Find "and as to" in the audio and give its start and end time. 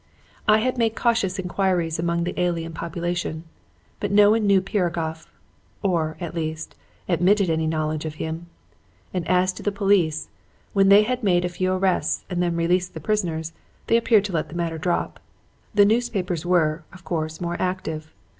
9.13-9.61